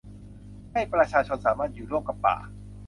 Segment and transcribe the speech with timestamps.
[0.71, 2.37] ให้ประชาชนสามารถอยู่ร่วมกับป่า